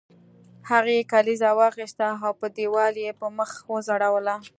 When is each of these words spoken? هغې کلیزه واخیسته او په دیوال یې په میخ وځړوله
هغې 0.69 1.07
کلیزه 1.11 1.49
واخیسته 1.61 2.07
او 2.25 2.31
په 2.39 2.47
دیوال 2.57 2.93
یې 3.05 3.11
په 3.19 3.27
میخ 3.37 3.51
وځړوله 3.73 4.35